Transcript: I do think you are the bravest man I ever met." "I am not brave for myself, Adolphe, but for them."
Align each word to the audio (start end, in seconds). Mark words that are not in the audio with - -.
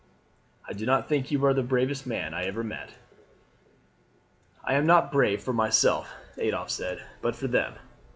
I 0.67 0.73
do 0.73 0.87
think 1.03 1.29
you 1.29 1.45
are 1.45 1.53
the 1.53 1.61
bravest 1.61 2.07
man 2.07 2.33
I 2.33 2.45
ever 2.45 2.63
met." 2.63 2.95
"I 4.63 4.73
am 4.73 4.87
not 4.87 5.11
brave 5.11 5.43
for 5.43 5.53
myself, 5.53 6.11
Adolphe, 6.39 6.97
but 7.21 7.35
for 7.35 7.47
them." 7.47 7.75